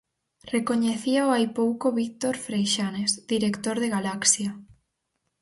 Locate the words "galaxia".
3.95-4.49